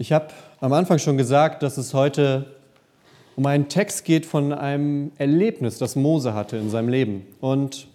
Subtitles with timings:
[0.00, 0.28] Ich habe
[0.60, 2.46] am Anfang schon gesagt, dass es heute
[3.34, 7.26] um einen Text geht von einem Erlebnis, das Mose hatte in seinem Leben.
[7.40, 7.88] Und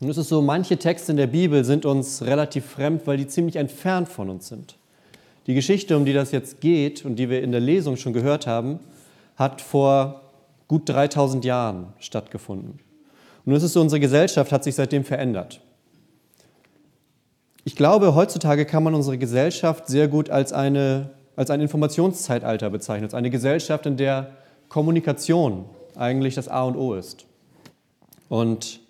[0.00, 3.26] nun ist es so, manche Texte in der Bibel sind uns relativ fremd, weil die
[3.26, 4.76] ziemlich entfernt von uns sind.
[5.46, 8.46] Die Geschichte, um die das jetzt geht und die wir in der Lesung schon gehört
[8.46, 8.80] haben,
[9.36, 10.22] hat vor
[10.66, 12.70] gut 3000 Jahren stattgefunden.
[12.70, 15.60] Und nun ist es so, unsere Gesellschaft hat sich seitdem verändert.
[17.64, 23.10] Ich glaube, heutzutage kann man unsere Gesellschaft sehr gut als eine als ein Informationszeitalter bezeichnet,
[23.10, 24.32] als eine Gesellschaft, in der
[24.68, 27.26] Kommunikation eigentlich das A und O ist.
[28.28, 28.80] Und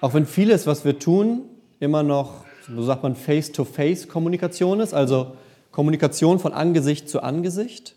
[0.00, 1.42] auch wenn vieles, was wir tun,
[1.78, 5.36] immer noch, so sagt man, Face-to-Face-Kommunikation ist, also
[5.70, 7.94] Kommunikation von Angesicht zu Angesicht,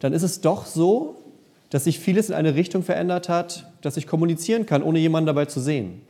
[0.00, 1.16] dann ist es doch so,
[1.70, 5.46] dass sich vieles in eine Richtung verändert hat, dass ich kommunizieren kann, ohne jemanden dabei
[5.46, 6.02] zu sehen.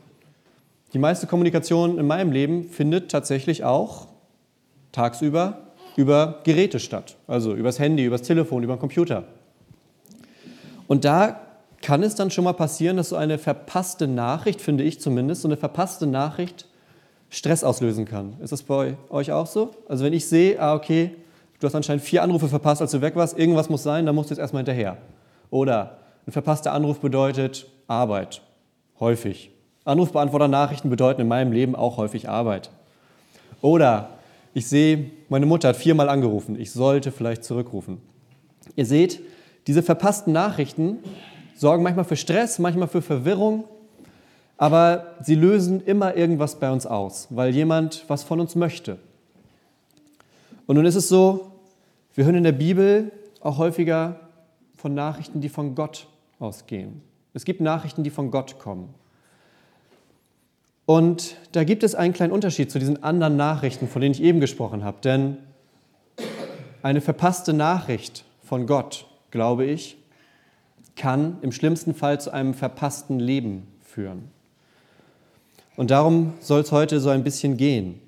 [0.91, 4.07] Die meiste Kommunikation in meinem Leben findet tatsächlich auch
[4.91, 9.25] tagsüber über Geräte statt, also übers Handy, übers Telefon, über den Computer.
[10.87, 11.41] Und da
[11.81, 15.47] kann es dann schon mal passieren, dass so eine verpasste Nachricht, finde ich zumindest, so
[15.47, 16.67] eine verpasste Nachricht
[17.29, 18.33] Stress auslösen kann.
[18.41, 19.71] Ist das bei euch auch so?
[19.87, 21.11] Also wenn ich sehe, ah okay,
[21.59, 24.29] du hast anscheinend vier Anrufe verpasst, als du weg warst, irgendwas muss sein, dann musst
[24.29, 24.97] du jetzt erstmal hinterher.
[25.49, 28.41] Oder ein verpasster Anruf bedeutet Arbeit,
[28.99, 29.51] häufig.
[29.85, 32.69] Anrufbeantworter-Nachrichten bedeuten in meinem Leben auch häufig Arbeit.
[33.61, 34.09] Oder
[34.53, 37.99] ich sehe, meine Mutter hat viermal angerufen, ich sollte vielleicht zurückrufen.
[38.75, 39.21] Ihr seht,
[39.67, 40.99] diese verpassten Nachrichten
[41.55, 43.65] sorgen manchmal für Stress, manchmal für Verwirrung,
[44.57, 48.97] aber sie lösen immer irgendwas bei uns aus, weil jemand was von uns möchte.
[50.67, 51.51] Und nun ist es so,
[52.13, 54.19] wir hören in der Bibel auch häufiger
[54.75, 56.07] von Nachrichten, die von Gott
[56.39, 57.01] ausgehen.
[57.33, 58.93] Es gibt Nachrichten, die von Gott kommen.
[60.91, 64.41] Und da gibt es einen kleinen Unterschied zu diesen anderen Nachrichten, von denen ich eben
[64.41, 64.97] gesprochen habe.
[65.01, 65.37] Denn
[66.83, 69.95] eine verpasste Nachricht von Gott, glaube ich,
[70.97, 74.31] kann im schlimmsten Fall zu einem verpassten Leben führen.
[75.77, 78.01] Und darum soll es heute so ein bisschen gehen.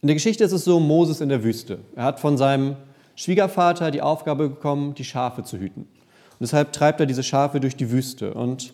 [0.00, 1.80] In der Geschichte ist es so, Moses in der Wüste.
[1.94, 2.74] Er hat von seinem
[3.16, 5.82] Schwiegervater die Aufgabe bekommen, die Schafe zu hüten.
[5.82, 8.32] Und deshalb treibt er diese Schafe durch die Wüste.
[8.32, 8.72] Und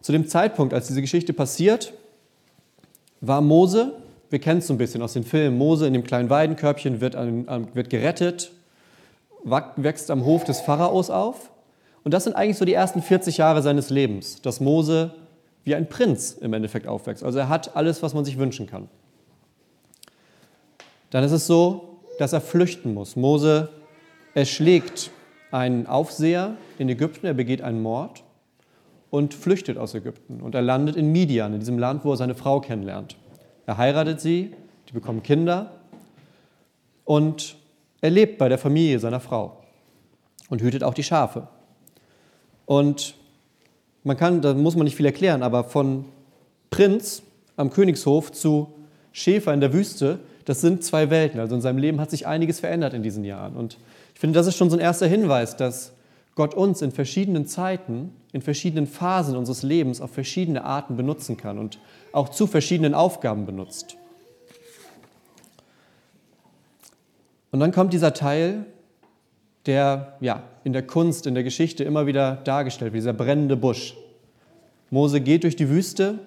[0.00, 1.92] zu dem Zeitpunkt, als diese Geschichte passiert,
[3.20, 3.92] war Mose,
[4.30, 7.14] wir kennen es so ein bisschen aus den Filmen, Mose in dem kleinen Weidenkörbchen wird,
[7.14, 8.52] wird gerettet,
[9.76, 11.50] wächst am Hof des Pharaos auf.
[12.04, 15.14] Und das sind eigentlich so die ersten 40 Jahre seines Lebens, dass Mose
[15.64, 17.24] wie ein Prinz im Endeffekt aufwächst.
[17.24, 18.88] Also er hat alles, was man sich wünschen kann.
[21.10, 23.16] Dann ist es so, dass er flüchten muss.
[23.16, 23.70] Mose
[24.34, 25.10] erschlägt
[25.50, 28.22] einen Aufseher in Ägypten, er begeht einen Mord
[29.10, 30.40] und flüchtet aus Ägypten.
[30.40, 33.16] Und er landet in Midian, in diesem Land, wo er seine Frau kennenlernt.
[33.66, 34.52] Er heiratet sie,
[34.88, 35.72] die bekommen Kinder
[37.04, 37.56] und
[38.00, 39.62] er lebt bei der Familie seiner Frau
[40.48, 41.48] und hütet auch die Schafe.
[42.66, 43.14] Und
[44.04, 46.04] man kann, da muss man nicht viel erklären, aber von
[46.70, 47.22] Prinz
[47.56, 48.72] am Königshof zu
[49.12, 51.40] Schäfer in der Wüste, das sind zwei Welten.
[51.40, 53.56] Also in seinem Leben hat sich einiges verändert in diesen Jahren.
[53.56, 53.78] Und
[54.14, 55.92] ich finde, das ist schon so ein erster Hinweis, dass
[56.36, 61.58] Gott uns in verschiedenen Zeiten, in verschiedenen Phasen unseres Lebens auf verschiedene Arten benutzen kann
[61.58, 61.80] und
[62.12, 63.96] auch zu verschiedenen Aufgaben benutzt.
[67.50, 68.66] Und dann kommt dieser Teil,
[69.64, 73.96] der ja, in der Kunst, in der Geschichte immer wieder dargestellt wird, dieser brennende Busch.
[74.90, 76.18] Mose geht durch die Wüste,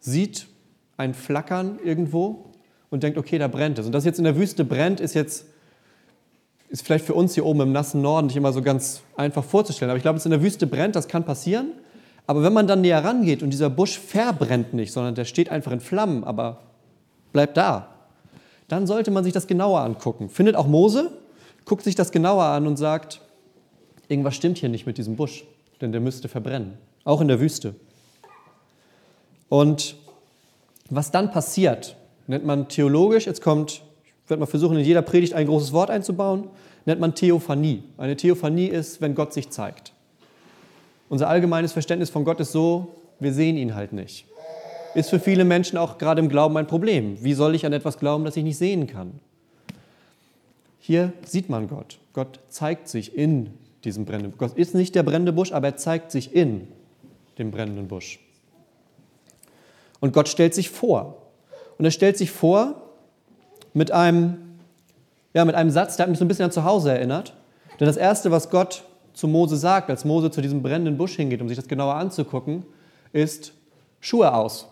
[0.00, 0.48] sieht
[0.96, 2.46] ein Flackern irgendwo
[2.90, 3.86] und denkt, okay, da brennt es.
[3.86, 5.46] Und dass jetzt in der Wüste brennt, ist jetzt
[6.72, 9.90] ist vielleicht für uns hier oben im nassen Norden nicht immer so ganz einfach vorzustellen.
[9.90, 11.72] Aber ich glaube, es in der Wüste brennt, das kann passieren.
[12.26, 15.70] Aber wenn man dann näher rangeht und dieser Busch verbrennt nicht, sondern der steht einfach
[15.70, 16.62] in Flammen, aber
[17.34, 17.88] bleibt da,
[18.68, 20.30] dann sollte man sich das genauer angucken.
[20.30, 21.12] Findet auch Mose,
[21.66, 23.20] guckt sich das genauer an und sagt,
[24.08, 25.44] irgendwas stimmt hier nicht mit diesem Busch,
[25.82, 27.74] denn der müsste verbrennen, auch in der Wüste.
[29.50, 29.96] Und
[30.88, 31.96] was dann passiert,
[32.28, 33.82] nennt man theologisch, jetzt kommt
[34.32, 36.48] werde mal versuchen, in jeder Predigt ein großes Wort einzubauen,
[36.86, 37.84] nennt man Theophanie.
[37.98, 39.92] Eine Theophanie ist, wenn Gott sich zeigt.
[41.08, 44.26] Unser allgemeines Verständnis von Gott ist so, wir sehen ihn halt nicht.
[44.94, 47.22] Ist für viele Menschen auch gerade im Glauben ein Problem.
[47.22, 49.20] Wie soll ich an etwas glauben, das ich nicht sehen kann?
[50.80, 51.98] Hier sieht man Gott.
[52.12, 53.50] Gott zeigt sich in
[53.84, 54.38] diesem brennenden Busch.
[54.38, 56.66] Gott ist nicht der brennende Busch, aber er zeigt sich in
[57.38, 58.18] dem brennenden Busch.
[60.00, 61.22] Und Gott stellt sich vor.
[61.78, 62.81] Und er stellt sich vor
[63.74, 64.36] mit einem,
[65.34, 67.34] ja, mit einem Satz, der hat mich so ein bisschen an zu Hause erinnert.
[67.80, 68.84] Denn das Erste, was Gott
[69.14, 72.64] zu Mose sagt, als Mose zu diesem brennenden Busch hingeht, um sich das genauer anzugucken,
[73.12, 73.52] ist
[74.00, 74.66] Schuhe aus.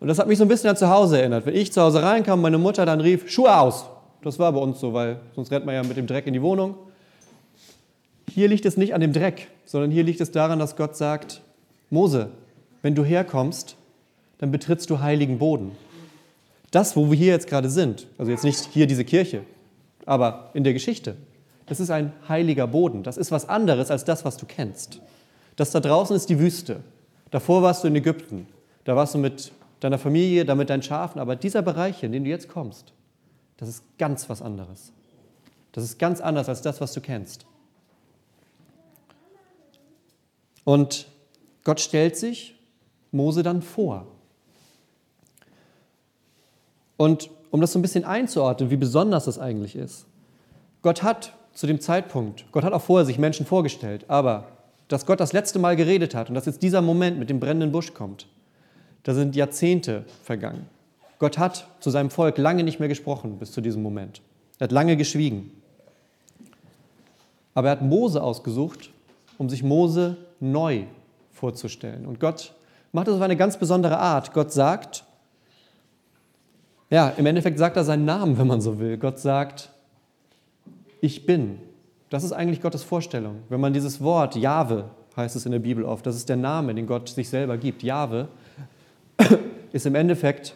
[0.00, 1.46] Und das hat mich so ein bisschen an zu Hause erinnert.
[1.46, 3.86] Wenn ich zu Hause reinkam, meine Mutter dann rief, Schuhe aus,
[4.22, 6.42] Das war bei uns so, weil sonst rennt man ja mit dem Dreck in die
[6.42, 6.76] Wohnung.
[8.30, 11.42] Hier liegt es nicht an dem Dreck, sondern hier liegt es daran, dass Gott sagt,
[11.90, 12.30] Mose,
[12.82, 13.76] wenn du herkommst,
[14.38, 15.72] dann betrittst du heiligen Boden.
[16.74, 19.44] Das, wo wir hier jetzt gerade sind, also jetzt nicht hier diese Kirche,
[20.06, 21.16] aber in der Geschichte,
[21.66, 23.04] das ist ein heiliger Boden.
[23.04, 25.00] Das ist was anderes als das, was du kennst.
[25.54, 26.80] Das da draußen ist die Wüste.
[27.30, 28.48] Davor warst du in Ägypten.
[28.82, 31.20] Da warst du mit deiner Familie, da mit deinen Schafen.
[31.20, 32.92] Aber dieser Bereich, in den du jetzt kommst,
[33.56, 34.92] das ist ganz was anderes.
[35.70, 37.46] Das ist ganz anders als das, was du kennst.
[40.64, 41.06] Und
[41.62, 42.56] Gott stellt sich
[43.12, 44.08] Mose dann vor.
[46.96, 50.06] Und um das so ein bisschen einzuordnen, wie besonders das eigentlich ist.
[50.82, 54.48] Gott hat zu dem Zeitpunkt, Gott hat auch vorher sich Menschen vorgestellt, aber
[54.88, 57.72] dass Gott das letzte Mal geredet hat und dass jetzt dieser Moment mit dem brennenden
[57.72, 58.26] Busch kommt,
[59.04, 60.66] da sind Jahrzehnte vergangen.
[61.18, 64.20] Gott hat zu seinem Volk lange nicht mehr gesprochen bis zu diesem Moment.
[64.58, 65.50] Er hat lange geschwiegen.
[67.54, 68.90] Aber er hat Mose ausgesucht,
[69.38, 70.84] um sich Mose neu
[71.32, 72.04] vorzustellen.
[72.06, 72.52] Und Gott
[72.92, 74.32] macht das auf eine ganz besondere Art.
[74.32, 75.04] Gott sagt,
[76.94, 78.96] ja, im Endeffekt sagt er seinen Namen, wenn man so will.
[78.98, 79.68] Gott sagt,
[81.00, 81.58] ich bin.
[82.08, 83.40] Das ist eigentlich Gottes Vorstellung.
[83.48, 84.84] Wenn man dieses Wort, Jahwe,
[85.16, 87.82] heißt es in der Bibel oft, das ist der Name, den Gott sich selber gibt.
[87.82, 88.28] Jahwe
[89.72, 90.54] ist im Endeffekt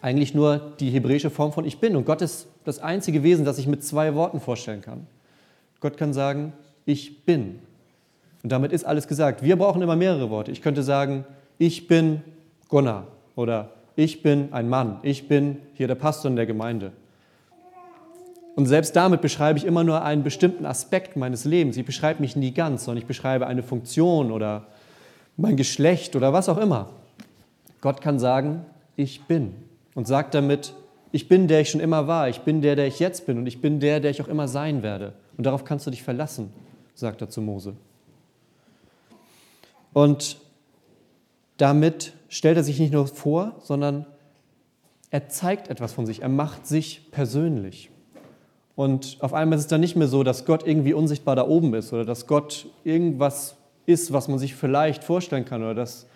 [0.00, 1.96] eigentlich nur die hebräische Form von Ich bin.
[1.96, 5.08] Und Gott ist das einzige Wesen, das ich mit zwei Worten vorstellen kann.
[5.80, 6.52] Gott kann sagen,
[6.86, 7.58] ich bin.
[8.44, 9.42] Und damit ist alles gesagt.
[9.42, 10.52] Wir brauchen immer mehrere Worte.
[10.52, 11.24] Ich könnte sagen,
[11.58, 12.22] ich bin
[12.68, 16.92] Gunnar oder ich bin ein Mann, ich bin hier der Pastor in der Gemeinde.
[18.54, 21.76] Und selbst damit beschreibe ich immer nur einen bestimmten Aspekt meines Lebens.
[21.76, 24.66] Ich beschreibe mich nie ganz, sondern ich beschreibe eine Funktion oder
[25.36, 26.90] mein Geschlecht oder was auch immer.
[27.80, 28.64] Gott kann sagen,
[28.96, 29.54] ich bin
[29.94, 30.74] und sagt damit,
[31.12, 33.46] ich bin der ich schon immer war, ich bin der, der ich jetzt bin und
[33.46, 35.14] ich bin der, der ich auch immer sein werde.
[35.36, 36.52] Und darauf kannst du dich verlassen,
[36.94, 37.74] sagt er zu Mose.
[39.92, 40.38] Und
[41.56, 44.06] damit stellt er sich nicht nur vor, sondern
[45.10, 47.90] er zeigt etwas von sich, er macht sich persönlich.
[48.74, 51.74] Und auf einmal ist es dann nicht mehr so, dass Gott irgendwie unsichtbar da oben
[51.74, 56.06] ist oder dass Gott irgendwas ist, was man sich vielleicht vorstellen kann oder dass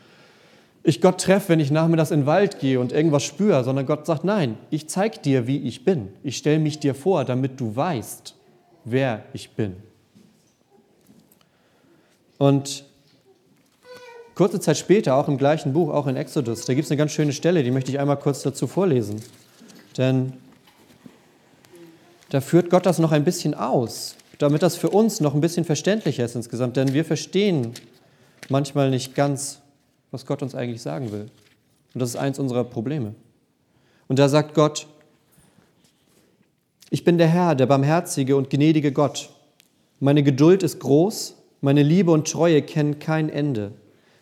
[0.84, 4.06] ich Gott treffe, wenn ich nachmittags in den Wald gehe und irgendwas spüre, sondern Gott
[4.06, 6.08] sagt, nein, ich zeige dir, wie ich bin.
[6.22, 8.34] Ich stelle mich dir vor, damit du weißt,
[8.84, 9.76] wer ich bin.
[12.38, 12.86] Und
[14.36, 17.10] kurze Zeit später, auch im gleichen Buch, auch in Exodus, da gibt es eine ganz
[17.10, 19.20] schöne Stelle, die möchte ich einmal kurz dazu vorlesen.
[19.96, 20.34] Denn
[22.28, 25.64] da führt Gott das noch ein bisschen aus, damit das für uns noch ein bisschen
[25.64, 26.76] verständlicher ist insgesamt.
[26.76, 27.72] Denn wir verstehen
[28.50, 29.60] manchmal nicht ganz,
[30.10, 31.30] was Gott uns eigentlich sagen will.
[31.94, 33.14] Und das ist eins unserer Probleme.
[34.06, 34.86] Und da sagt Gott,
[36.90, 39.30] ich bin der Herr, der barmherzige und gnädige Gott.
[39.98, 43.72] Meine Geduld ist groß, meine Liebe und Treue kennen kein Ende.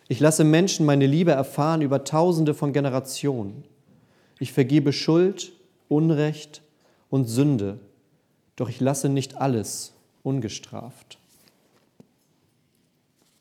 [0.07, 3.63] Ich lasse Menschen meine Liebe erfahren über tausende von Generationen.
[4.39, 5.53] Ich vergebe Schuld,
[5.87, 6.61] Unrecht
[7.09, 7.79] und Sünde
[8.55, 9.93] doch ich lasse nicht alles
[10.23, 11.17] ungestraft.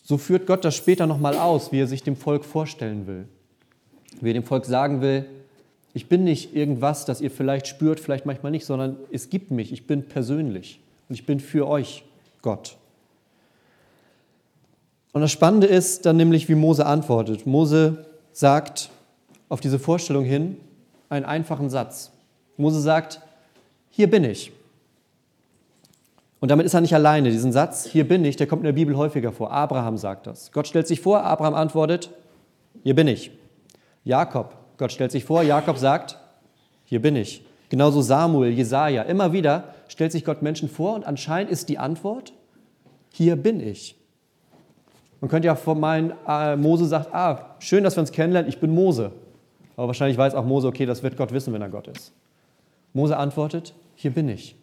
[0.02, 3.26] So führt Gott das später nochmal aus, wie er sich dem Volk vorstellen will.
[4.20, 5.24] Wie er dem Volk sagen will,
[5.94, 9.72] ich bin nicht irgendwas, das ihr vielleicht spürt, vielleicht manchmal nicht, sondern es gibt mich,
[9.72, 12.04] ich bin persönlich und ich bin für euch
[12.42, 12.76] Gott.
[15.14, 17.46] Und das Spannende ist dann nämlich, wie Mose antwortet.
[17.46, 18.90] Mose sagt
[19.48, 20.56] auf diese Vorstellung hin
[21.08, 22.10] einen einfachen Satz.
[22.56, 23.20] Mose sagt,
[23.90, 24.50] hier bin ich.
[26.40, 27.30] Und damit ist er nicht alleine.
[27.30, 29.52] Diesen Satz, hier bin ich, der kommt in der Bibel häufiger vor.
[29.52, 30.50] Abraham sagt das.
[30.50, 32.10] Gott stellt sich vor, Abraham antwortet,
[32.82, 33.30] hier bin ich.
[34.02, 36.18] Jakob, Gott stellt sich vor, Jakob sagt,
[36.84, 37.46] hier bin ich.
[37.68, 42.32] Genauso Samuel, Jesaja, immer wieder stellt sich Gott Menschen vor und anscheinend ist die Antwort,
[43.12, 43.96] hier bin ich.
[45.24, 48.70] Man könnte ja meinen, äh, Mose sagt, ah, schön, dass wir uns kennenlernen, ich bin
[48.70, 49.10] Mose.
[49.74, 52.12] Aber wahrscheinlich weiß auch Mose, okay, das wird Gott wissen, wenn er Gott ist.
[52.92, 54.54] Mose antwortet, hier bin ich.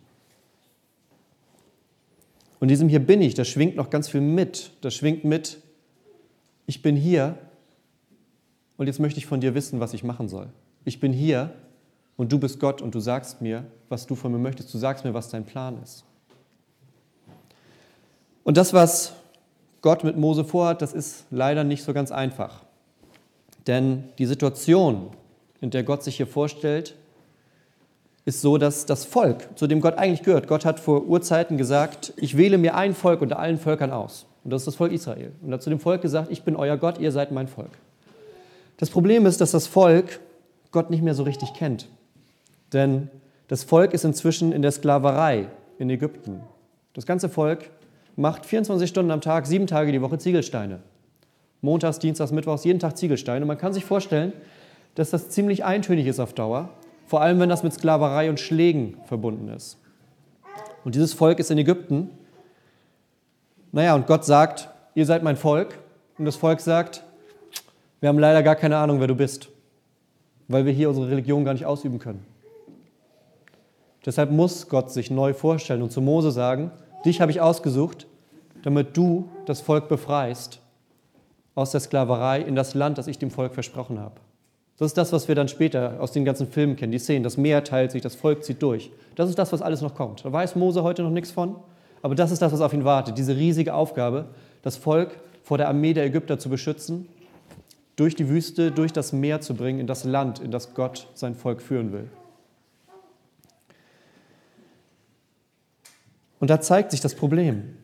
[2.59, 4.69] Und diesem hier bin ich, da schwingt noch ganz viel mit.
[4.81, 5.57] Da schwingt mit,
[6.67, 7.39] ich bin hier
[8.77, 10.49] und jetzt möchte ich von dir wissen, was ich machen soll.
[10.85, 11.55] Ich bin hier
[12.17, 14.71] und du bist Gott und du sagst mir, was du von mir möchtest.
[14.71, 16.05] Du sagst mir, was dein Plan ist.
[18.43, 19.15] Und das, was
[19.81, 22.61] Gott mit Mose vorhat, das ist leider nicht so ganz einfach.
[23.67, 25.09] Denn die Situation,
[25.59, 26.95] in der Gott sich hier vorstellt,
[28.25, 32.13] ist so, dass das Volk, zu dem Gott eigentlich gehört, Gott hat vor Urzeiten gesagt,
[32.17, 34.25] ich wähle mir ein Volk unter allen Völkern aus.
[34.43, 35.31] Und das ist das Volk Israel.
[35.41, 37.71] Und hat zu dem Volk gesagt, ich bin euer Gott, ihr seid mein Volk.
[38.77, 40.19] Das Problem ist, dass das Volk
[40.71, 41.87] Gott nicht mehr so richtig kennt.
[42.73, 43.09] Denn
[43.51, 45.47] Das Volk ist inzwischen in der Sklaverei
[45.77, 46.39] in Ägypten.
[46.93, 47.69] Das ganze Volk
[48.21, 50.79] macht 24 Stunden am Tag, sieben Tage die Woche Ziegelsteine.
[51.61, 53.45] Montags, Dienstags, Mittwochs, jeden Tag Ziegelsteine.
[53.45, 54.31] Man kann sich vorstellen,
[54.93, 56.69] dass das ziemlich eintönig ist auf Dauer,
[57.07, 59.77] vor allem wenn das mit Sklaverei und Schlägen verbunden ist.
[60.83, 62.11] Und dieses Volk ist in Ägypten.
[63.71, 65.79] Naja, und Gott sagt, ihr seid mein Volk.
[66.17, 67.03] Und das Volk sagt,
[68.01, 69.49] wir haben leider gar keine Ahnung, wer du bist,
[70.47, 72.23] weil wir hier unsere Religion gar nicht ausüben können.
[74.05, 76.71] Deshalb muss Gott sich neu vorstellen und zu Mose sagen,
[77.05, 78.07] dich habe ich ausgesucht,
[78.63, 80.59] damit du das Volk befreist
[81.55, 84.15] aus der Sklaverei in das Land, das ich dem Volk versprochen habe.
[84.77, 87.23] Das ist das, was wir dann später aus den ganzen Filmen kennen, die Szenen.
[87.23, 88.91] Das Meer teilt sich, das Volk zieht durch.
[89.15, 90.25] Das ist das, was alles noch kommt.
[90.25, 91.55] Da weiß Mose heute noch nichts von,
[92.01, 93.17] aber das ist das, was auf ihn wartet.
[93.17, 94.29] Diese riesige Aufgabe,
[94.63, 97.07] das Volk vor der Armee der Ägypter zu beschützen,
[97.95, 101.35] durch die Wüste, durch das Meer zu bringen, in das Land, in das Gott sein
[101.35, 102.09] Volk führen will.
[106.39, 107.77] Und da zeigt sich das Problem.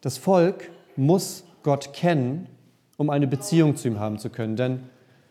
[0.00, 2.48] Das Volk muss Gott kennen,
[2.96, 4.56] um eine Beziehung zu ihm haben zu können.
[4.56, 4.80] Denn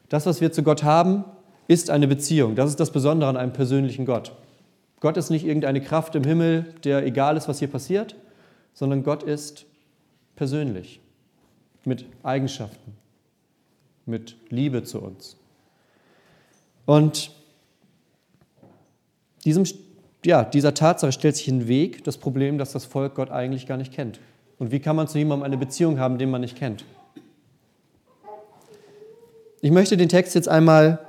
[0.10, 1.26] das, was wir zu Gott haben,
[1.68, 2.56] ist eine Beziehung.
[2.56, 4.34] Das ist das Besondere an einem persönlichen Gott.
[5.00, 8.16] Gott ist nicht irgendeine Kraft im Himmel, der egal ist, was hier passiert,
[8.74, 9.66] sondern Gott ist
[10.36, 11.00] persönlich,
[11.84, 12.94] mit Eigenschaften,
[14.06, 15.38] mit Liebe zu uns.
[16.86, 17.32] Und
[19.44, 19.66] diesem,
[20.24, 23.78] ja, dieser Tatsache stellt sich in Weg das Problem, dass das Volk Gott eigentlich gar
[23.78, 24.20] nicht kennt.
[24.58, 26.86] Und wie kann man zu jemandem eine Beziehung haben, den man nicht kennt?
[29.62, 31.00] Ich möchte den Text jetzt einmal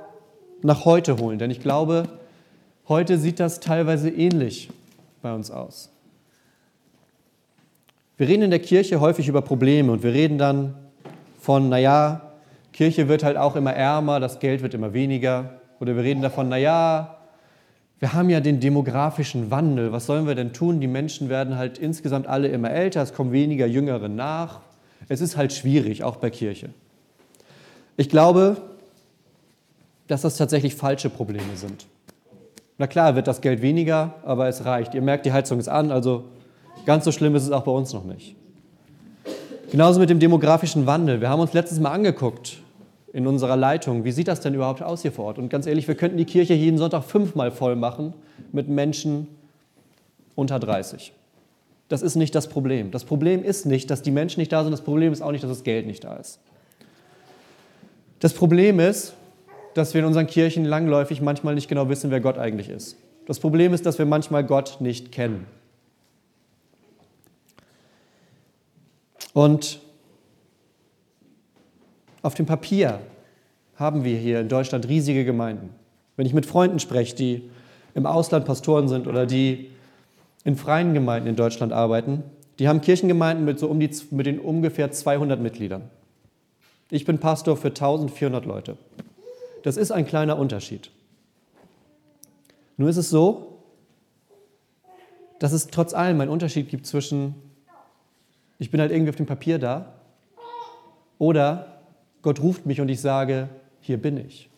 [0.61, 2.09] nach heute holen, denn ich glaube,
[2.87, 4.69] heute sieht das teilweise ähnlich
[5.21, 5.89] bei uns aus.
[8.17, 10.73] Wir reden in der Kirche häufig über Probleme und wir reden dann
[11.39, 12.33] von, naja,
[12.73, 15.61] Kirche wird halt auch immer ärmer, das Geld wird immer weniger.
[15.79, 17.16] Oder wir reden davon, naja,
[17.99, 20.79] wir haben ja den demografischen Wandel, was sollen wir denn tun?
[20.79, 24.59] Die Menschen werden halt insgesamt alle immer älter, es kommen weniger Jüngere nach.
[25.09, 26.69] Es ist halt schwierig, auch bei Kirche.
[27.95, 28.57] Ich glaube,
[30.07, 31.87] dass das tatsächlich falsche Probleme sind.
[32.77, 34.93] Na klar, wird das Geld weniger, aber es reicht.
[34.93, 36.25] Ihr merkt, die Heizung ist an, also
[36.85, 38.35] ganz so schlimm ist es auch bei uns noch nicht.
[39.71, 41.19] Genauso mit dem demografischen Wandel.
[41.19, 42.59] Wir haben uns letztes Mal angeguckt
[43.17, 45.39] in unserer Leitung, wie sieht das denn überhaupt aus hier vor Ort?
[45.39, 48.13] Und ganz ehrlich, wir könnten die Kirche jeden Sonntag fünfmal voll machen
[48.51, 49.27] mit Menschen
[50.35, 51.13] unter 30.
[51.89, 52.91] Das ist nicht das Problem.
[52.91, 54.71] Das Problem ist nicht, dass die Menschen nicht da sind.
[54.71, 56.37] Das Problem ist auch nicht, dass das Geld nicht da ist.
[58.19, 59.15] Das Problem ist,
[59.73, 62.97] dass wir in unseren Kirchen langläufig manchmal nicht genau wissen, wer Gott eigentlich ist.
[63.25, 65.47] Das Problem ist, dass wir manchmal Gott nicht kennen.
[69.33, 69.79] Und
[72.21, 72.99] auf dem Papier
[73.75, 75.69] haben wir hier in Deutschland riesige Gemeinden.
[76.15, 77.49] Wenn ich mit Freunden spreche, die
[77.93, 79.71] im Ausland Pastoren sind oder die
[80.43, 82.23] in freien Gemeinden in Deutschland arbeiten,
[82.59, 85.83] die haben Kirchengemeinden mit, so um die, mit den ungefähr 200 Mitgliedern.
[86.89, 88.77] Ich bin Pastor für 1400 Leute.
[89.63, 90.89] Das ist ein kleiner Unterschied.
[92.77, 93.59] Nur ist es so,
[95.39, 97.35] dass es trotz allem einen Unterschied gibt zwischen,
[98.57, 99.93] ich bin halt irgendwie auf dem Papier da,
[101.19, 101.76] oder
[102.27, 103.47] Gott ruft mich und ich sage,
[103.79, 104.49] hier bin ich.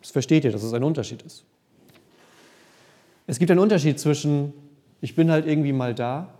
[0.00, 1.44] Das versteht ihr, dass es ein Unterschied ist.
[3.26, 4.54] Es gibt einen Unterschied zwischen,
[5.02, 6.32] ich bin halt irgendwie mal da,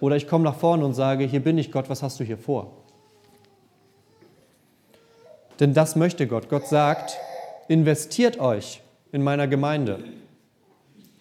[0.00, 2.36] oder ich komme nach vorne und sage, hier bin ich Gott, was hast du hier
[2.36, 2.70] vor?
[5.58, 6.50] Denn das möchte Gott.
[6.50, 7.16] Gott sagt,
[7.66, 10.04] investiert euch in meiner Gemeinde.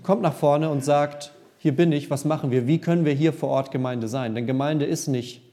[0.04, 2.68] Kommt nach vorne und sagt, hier bin ich, was machen wir?
[2.68, 4.36] Wie können wir hier vor Ort Gemeinde sein?
[4.36, 5.47] Denn Gemeinde ist nicht,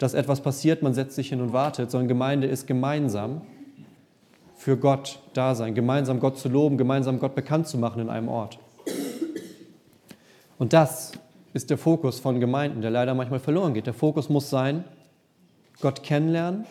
[0.00, 3.42] dass etwas passiert, man setzt sich hin und wartet, sondern Gemeinde ist gemeinsam
[4.56, 8.28] für Gott da sein, gemeinsam Gott zu loben, gemeinsam Gott bekannt zu machen in einem
[8.28, 8.58] Ort.
[10.58, 11.12] Und das
[11.52, 13.86] ist der Fokus von Gemeinden, der leider manchmal verloren geht.
[13.86, 14.84] Der Fokus muss sein,
[15.82, 16.64] Gott kennenlernen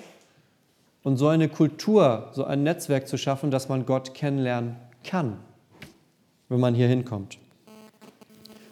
[1.03, 5.38] und so eine Kultur, so ein Netzwerk zu schaffen, dass man Gott kennenlernen kann,
[6.48, 7.38] wenn man hier hinkommt.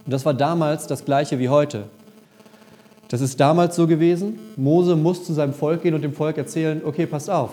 [0.04, 1.90] Und das war damals das gleiche wie heute.
[3.10, 4.38] Das ist damals so gewesen.
[4.58, 7.52] Mose muss zu seinem Volk gehen und dem Volk erzählen, okay, passt auf.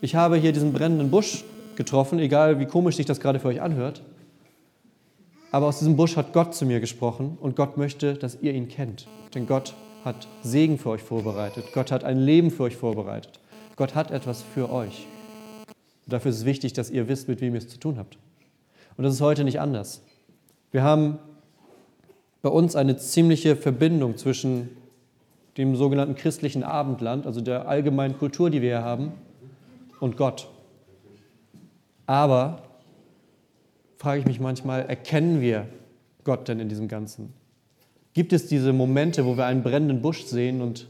[0.00, 1.44] Ich habe hier diesen brennenden Busch
[1.76, 4.02] getroffen, egal wie komisch sich das gerade für euch anhört.
[5.52, 8.68] Aber aus diesem Busch hat Gott zu mir gesprochen und Gott möchte, dass ihr ihn
[8.68, 9.06] kennt.
[9.34, 11.66] Denn Gott hat Segen für euch vorbereitet.
[11.72, 13.40] Gott hat ein Leben für euch vorbereitet.
[13.76, 15.06] Gott hat etwas für euch.
[16.04, 18.18] Und dafür ist es wichtig, dass ihr wisst, mit wem ihr es zu tun habt.
[18.96, 20.02] Und das ist heute nicht anders.
[20.72, 21.18] Wir haben
[22.42, 24.68] bei uns eine ziemliche Verbindung zwischen
[25.56, 29.12] dem sogenannten christlichen Abendland, also der allgemeinen Kultur, die wir hier haben,
[30.00, 30.48] und Gott.
[32.06, 32.62] Aber
[33.96, 35.66] frage ich mich manchmal, erkennen wir
[36.24, 37.32] Gott denn in diesem Ganzen?
[38.12, 40.88] Gibt es diese Momente, wo wir einen brennenden Busch sehen und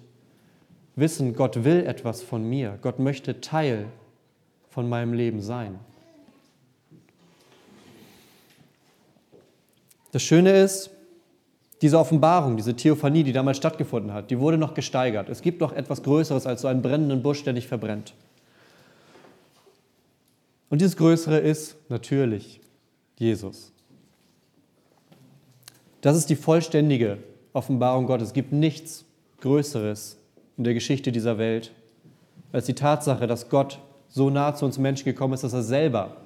[0.97, 3.87] wissen, Gott will etwas von mir, Gott möchte Teil
[4.69, 5.79] von meinem Leben sein?
[10.13, 10.91] Das Schöne ist,
[11.83, 15.29] diese Offenbarung, diese Theophanie, die damals stattgefunden hat, die wurde noch gesteigert.
[15.29, 18.15] Es gibt noch etwas Größeres als so einen brennenden Busch, der nicht verbrennt.
[20.71, 22.61] Und dieses Größere ist natürlich
[23.19, 23.73] Jesus.
[26.01, 27.19] Das ist die vollständige
[27.53, 28.29] Offenbarung Gottes.
[28.29, 29.05] Es gibt nichts
[29.41, 30.17] Größeres
[30.57, 31.73] in der Geschichte dieser Welt
[32.53, 36.17] als die Tatsache, dass Gott so nah zu uns Menschen gekommen ist, dass er selber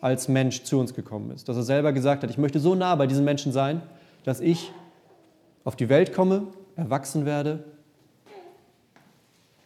[0.00, 1.48] als Mensch zu uns gekommen ist.
[1.48, 3.82] Dass er selber gesagt hat, ich möchte so nah bei diesen Menschen sein,
[4.24, 4.72] dass ich
[5.66, 6.46] auf die Welt komme,
[6.76, 7.64] erwachsen werde,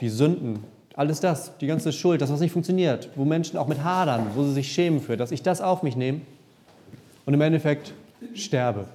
[0.01, 0.65] die Sünden,
[0.95, 4.43] alles das, die ganze Schuld, das, was nicht funktioniert, wo Menschen auch mit hadern, wo
[4.45, 6.23] sie sich schämen für, dass ich das auf mich nehme
[7.27, 7.93] und im Endeffekt
[8.35, 8.87] sterbe.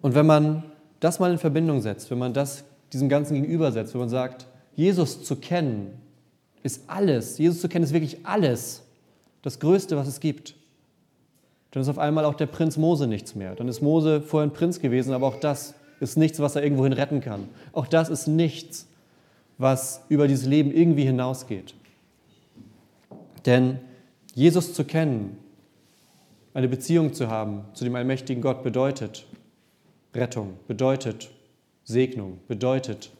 [0.00, 0.64] Und wenn man
[0.98, 5.22] das mal in Verbindung setzt, wenn man das diesem Ganzen gegenübersetzt, wenn man sagt, Jesus
[5.22, 5.98] zu kennen
[6.62, 8.82] ist alles, Jesus zu kennen ist wirklich alles,
[9.42, 10.54] das Größte, was es gibt,
[11.72, 13.54] dann ist auf einmal auch der Prinz Mose nichts mehr.
[13.54, 16.92] Dann ist Mose vorher ein Prinz gewesen, aber auch das ist nichts, was er irgendwohin
[16.92, 17.48] retten kann.
[17.72, 18.86] Auch das ist nichts,
[19.56, 21.74] was über dieses Leben irgendwie hinausgeht.
[23.46, 23.78] Denn
[24.34, 25.38] Jesus zu kennen,
[26.54, 29.26] eine Beziehung zu haben zu dem allmächtigen Gott bedeutet
[30.14, 31.30] Rettung, bedeutet
[31.84, 33.10] Segnung, bedeutet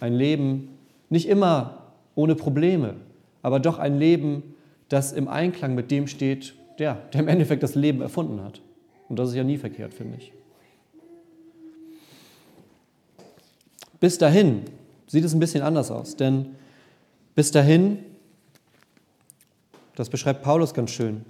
[0.00, 0.70] ein Leben
[1.10, 2.94] nicht immer ohne Probleme,
[3.42, 4.42] aber doch ein Leben,
[4.88, 8.60] das im Einklang mit dem steht, der, der im Endeffekt das Leben erfunden hat.
[9.08, 10.32] Und das ist ja nie verkehrt, finde ich.
[14.00, 14.62] Bis dahin
[15.06, 16.56] sieht es ein bisschen anders aus, denn
[17.34, 17.98] bis dahin
[19.96, 21.24] das beschreibt Paulus ganz schön.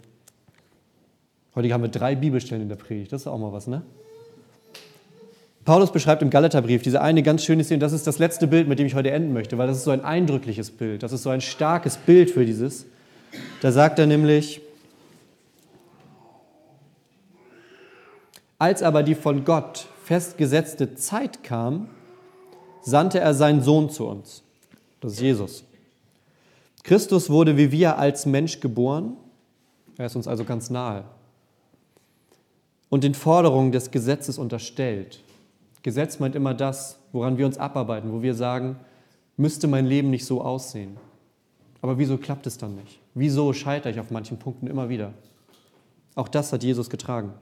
[1.54, 3.82] Heute haben wir drei Bibelstellen in der Predigt, das ist auch mal was, ne?
[5.64, 8.78] Paulus beschreibt im Galaterbrief diese eine ganz schöne Szene, das ist das letzte Bild, mit
[8.78, 11.30] dem ich heute enden möchte, weil das ist so ein eindrückliches Bild, das ist so
[11.30, 12.86] ein starkes Bild für dieses.
[13.62, 14.60] Da sagt er nämlich,
[18.64, 21.90] als aber die von Gott festgesetzte Zeit kam,
[22.80, 24.42] sandte er seinen Sohn zu uns,
[25.02, 25.64] das ist Jesus.
[26.82, 29.18] Christus wurde wie wir als Mensch geboren.
[29.98, 31.04] Er ist uns also ganz nahe.
[32.88, 35.20] Und den Forderungen des Gesetzes unterstellt.
[35.82, 38.76] Gesetz meint immer das, woran wir uns abarbeiten, wo wir sagen,
[39.36, 40.96] müsste mein Leben nicht so aussehen.
[41.82, 42.98] Aber wieso klappt es dann nicht?
[43.12, 45.12] Wieso scheitere ich auf manchen Punkten immer wieder?
[46.14, 47.34] Auch das hat Jesus getragen.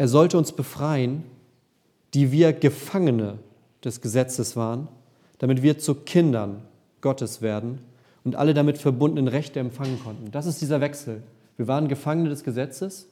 [0.00, 1.24] Er sollte uns befreien,
[2.14, 3.38] die wir Gefangene
[3.84, 4.88] des Gesetzes waren,
[5.36, 6.62] damit wir zu Kindern
[7.02, 7.80] Gottes werden
[8.24, 10.30] und alle damit verbundenen Rechte empfangen konnten.
[10.30, 11.22] Das ist dieser Wechsel.
[11.58, 13.08] Wir waren Gefangene des Gesetzes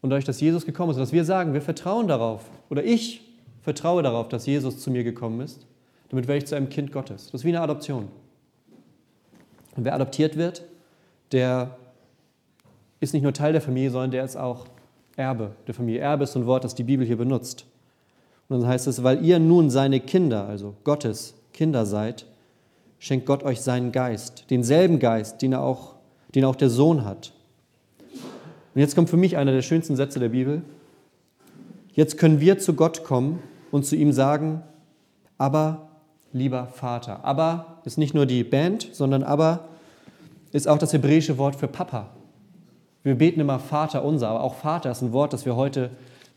[0.00, 3.20] und dadurch, dass Jesus gekommen ist, dass wir sagen, wir vertrauen darauf oder ich
[3.62, 5.64] vertraue darauf, dass Jesus zu mir gekommen ist,
[6.08, 7.26] damit werde ich zu einem Kind Gottes.
[7.26, 8.08] Das ist wie eine Adoption.
[9.76, 10.64] Und wer adoptiert wird,
[11.30, 11.78] der
[12.98, 14.66] ist nicht nur Teil der Familie, sondern der ist auch
[15.18, 16.00] Erbe der Familie.
[16.00, 17.66] Erbe ist ein Wort, das die Bibel hier benutzt.
[18.48, 22.24] Und dann heißt es, weil ihr nun seine Kinder, also Gottes Kinder seid,
[23.00, 25.96] schenkt Gott euch seinen Geist, denselben Geist, den, er auch,
[26.34, 27.32] den auch der Sohn hat.
[28.74, 30.62] Und jetzt kommt für mich einer der schönsten Sätze der Bibel.
[31.92, 34.62] Jetzt können wir zu Gott kommen und zu ihm sagen,
[35.36, 35.88] aber
[36.32, 37.24] lieber Vater.
[37.24, 39.68] Aber ist nicht nur die Band, sondern aber
[40.52, 42.10] ist auch das hebräische Wort für Papa.
[43.02, 45.90] Wir beten immer Vater unser, aber auch Vater ist ein Wort, das wir heute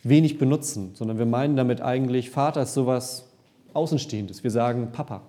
[0.04, 3.26] wenig benutzen, sondern wir meinen damit eigentlich, Vater ist sowas
[3.74, 4.44] Außenstehendes.
[4.44, 5.22] Wir sagen Papa.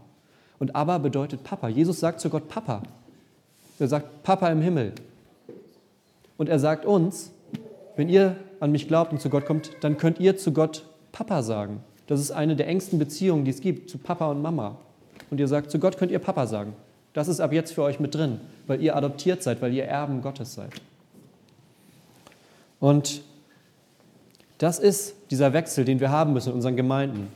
[0.59, 1.69] Und aber bedeutet Papa.
[1.69, 2.83] Jesus sagt zu Gott Papa.
[3.79, 4.93] Er sagt Papa im Himmel.
[6.37, 7.33] Und er sagt uns,
[7.97, 11.43] wenn ihr an mich glaubt und zu Gott kommt, dann könnt ihr zu Gott Papa
[11.43, 11.83] sagen.
[12.07, 14.77] Das ist eine der engsten Beziehungen, die es gibt, zu Papa und Mama.
[15.31, 16.75] Und ihr sagt, zu Gott könnt ihr Papa sagen.
[17.13, 20.23] Das ist ab jetzt für euch mit drin, weil ihr adoptiert seid, weil ihr Erben
[20.23, 20.71] Gottes seid.
[22.83, 23.23] Und
[24.59, 27.29] das ist dieser Wechsel, den wir haben müssen in unseren Gemeinden,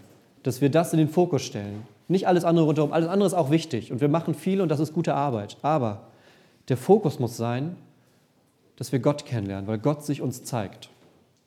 [0.43, 1.85] dass wir das in den Fokus stellen.
[2.09, 2.93] Nicht alles andere rundherum.
[2.93, 5.57] Alles andere ist auch wichtig und wir machen viel und das ist gute Arbeit.
[5.63, 6.09] Aber
[6.69, 7.77] der Fokus muss sein,
[8.75, 10.91] dass wir Gott kennenlernen, weil Gott sich uns zeigt.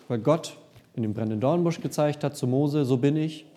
[0.08, 0.56] Weil Gott
[0.96, 3.48] in dem brennenden Dornbusch gezeigt hat zu Mose, so bin ich.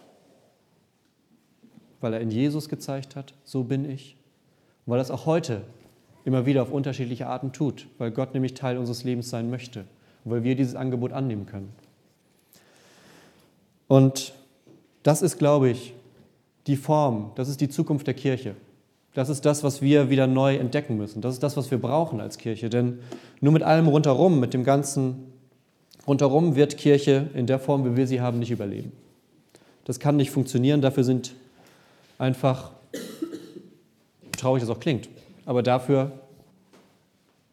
[2.01, 4.17] Weil er in Jesus gezeigt hat, so bin ich.
[4.87, 5.61] Und weil er es auch heute
[6.25, 9.85] immer wieder auf unterschiedliche Arten tut, weil Gott nämlich Teil unseres Lebens sein möchte
[10.25, 11.73] weil wir dieses Angebot annehmen können.
[13.89, 14.33] Und
[15.03, 15.95] das ist, glaube ich,
[16.67, 18.55] die Form, das ist die Zukunft der Kirche.
[19.15, 21.21] Das ist das, was wir wieder neu entdecken müssen.
[21.21, 22.71] Das ist das, was wir brauchen als Kirche.
[22.71, 23.01] Denn
[23.41, 25.33] nur mit allem rundherum, mit dem ganzen
[26.07, 28.93] rundherum wird Kirche in der Form, wie wir sie haben, nicht überleben.
[29.85, 30.81] Das kann nicht funktionieren.
[30.81, 31.35] Dafür sind
[32.19, 32.71] einfach,
[34.39, 35.09] traurig das auch klingt,
[35.45, 36.13] aber dafür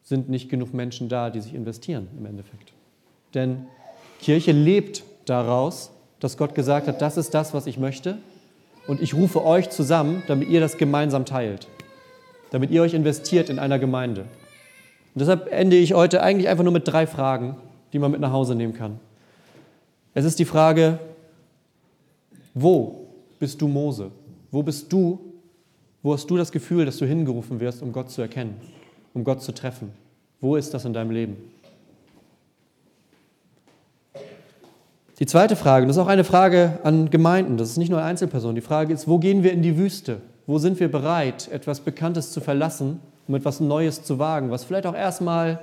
[0.09, 2.73] sind nicht genug Menschen da, die sich investieren im Endeffekt.
[3.35, 3.67] Denn
[4.19, 8.17] Kirche lebt daraus, dass Gott gesagt hat, das ist das, was ich möchte
[8.87, 11.67] und ich rufe euch zusammen, damit ihr das gemeinsam teilt,
[12.49, 14.21] damit ihr euch investiert in einer Gemeinde.
[15.13, 17.57] Und deshalb ende ich heute eigentlich einfach nur mit drei Fragen,
[17.93, 18.99] die man mit nach Hause nehmen kann.
[20.15, 20.97] Es ist die Frage,
[22.55, 24.09] wo bist du Mose?
[24.49, 25.19] Wo bist du?
[26.01, 28.55] Wo hast du das Gefühl, dass du hingerufen wirst, um Gott zu erkennen,
[29.13, 29.91] um Gott zu treffen?
[30.41, 31.37] Wo ist das in deinem Leben?
[35.19, 38.55] Die zweite Frage, das ist auch eine Frage an Gemeinden, das ist nicht nur Einzelpersonen.
[38.55, 40.21] Die Frage ist, wo gehen wir in die Wüste?
[40.47, 44.85] Wo sind wir bereit, etwas Bekanntes zu verlassen, um etwas Neues zu wagen, was vielleicht
[44.85, 45.59] auch erstmal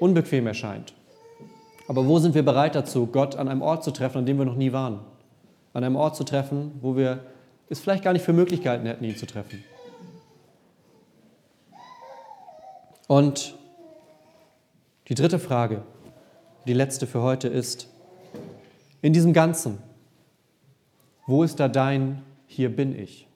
[0.00, 0.94] unbequem erscheint?
[1.86, 4.44] Aber wo sind wir bereit dazu, Gott an einem Ort zu treffen, an dem wir
[4.44, 4.98] noch nie waren?
[5.72, 7.20] An einem Ort zu treffen, wo wir
[7.68, 9.62] es vielleicht gar nicht für Möglichkeiten hätten, ihn zu treffen.
[13.10, 13.56] Und
[15.08, 15.82] die dritte Frage,
[16.68, 17.88] die letzte für heute ist,
[19.02, 19.78] in diesem Ganzen,
[21.26, 23.26] wo ist da dein Hier bin ich?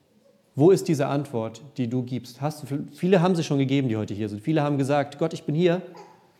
[0.55, 2.39] Wo ist diese Antwort, die du gibst?
[2.39, 4.41] Hast viele haben sie schon gegeben, die heute hier sind.
[4.41, 5.81] Viele haben gesagt, Gott, ich bin hier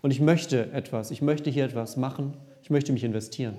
[0.01, 1.11] und ich möchte etwas.
[1.11, 2.35] Ich möchte hier etwas machen.
[2.63, 3.55] Ich möchte mich investieren.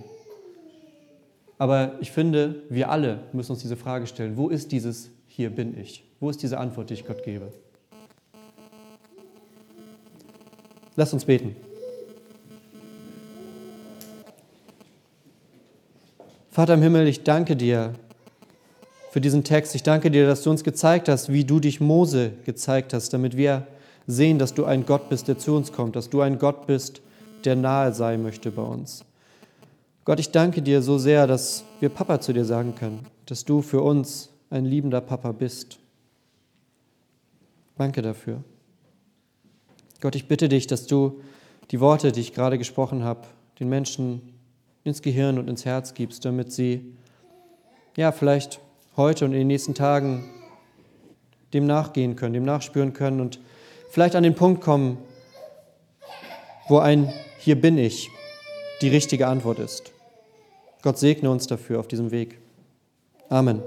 [1.59, 5.79] Aber ich finde, wir alle müssen uns diese Frage stellen, wo ist dieses Hier bin
[5.79, 6.03] ich?
[6.19, 7.53] Wo ist diese Antwort, die ich Gott gebe?
[10.97, 11.55] Lass uns beten.
[16.51, 17.93] Vater im Himmel, ich danke dir
[19.11, 19.75] für diesen Text.
[19.75, 23.37] Ich danke dir, dass du uns gezeigt hast, wie du dich Mose gezeigt hast, damit
[23.37, 23.67] wir
[24.07, 27.03] sehen, dass du ein Gott bist, der zu uns kommt, dass du ein Gott bist,
[27.45, 29.05] der nahe sein möchte bei uns.
[30.07, 33.61] Gott, ich danke dir so sehr, dass wir Papa zu dir sagen können, dass du
[33.61, 35.79] für uns ein liebender Papa bist.
[37.77, 38.43] Danke dafür.
[40.01, 41.21] Gott, ich bitte dich, dass du
[41.71, 43.27] die Worte, die ich gerade gesprochen habe,
[43.59, 44.35] den Menschen
[44.85, 46.95] ins Gehirn und ins Herz gibst, damit sie
[47.97, 48.61] ja vielleicht
[48.97, 50.25] heute und in den nächsten Tagen
[51.55, 53.41] dem nachgehen können, dem nachspüren können und
[53.91, 54.99] vielleicht an den Punkt kommen,
[56.69, 58.11] wo ein Hier bin ich
[58.83, 59.93] die richtige Antwort ist.
[60.83, 62.39] Gott segne uns dafür auf diesem Weg.
[63.29, 63.63] Amen.